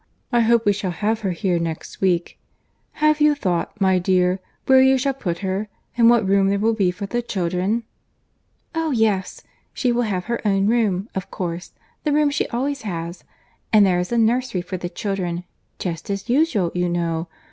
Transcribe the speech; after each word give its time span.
I 0.31 0.39
hope 0.39 0.65
we 0.65 0.73
shall 0.73 0.89
have 0.89 1.19
her 1.19 1.29
here 1.29 1.59
next 1.59 2.01
week. 2.01 2.39
Have 2.93 3.21
you 3.21 3.35
thought, 3.35 3.79
my 3.79 3.99
dear, 3.99 4.39
where 4.65 4.81
you 4.81 4.97
shall 4.97 5.13
put 5.13 5.37
her—and 5.45 6.09
what 6.09 6.27
room 6.27 6.47
there 6.49 6.57
will 6.57 6.73
be 6.73 6.89
for 6.89 7.05
the 7.05 7.21
children?" 7.21 7.83
"Oh! 8.73 8.89
yes—she 8.89 9.91
will 9.91 10.01
have 10.01 10.25
her 10.25 10.41
own 10.43 10.65
room, 10.65 11.07
of 11.13 11.29
course; 11.29 11.73
the 12.03 12.11
room 12.11 12.31
she 12.31 12.47
always 12.47 12.81
has;—and 12.81 13.85
there 13.85 13.99
is 13.99 14.09
the 14.09 14.17
nursery 14.17 14.63
for 14.63 14.75
the 14.75 14.89
children,—just 14.89 16.09
as 16.09 16.27
usual, 16.29 16.71
you 16.73 16.89
know. 16.89 17.27